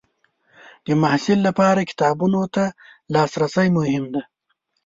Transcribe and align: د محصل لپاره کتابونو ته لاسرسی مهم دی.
د 0.85 0.87
محصل 1.01 1.39
لپاره 1.47 1.87
کتابونو 1.89 2.41
ته 2.55 2.63
لاسرسی 3.13 3.67
مهم 3.77 4.03
دی. 4.13 4.21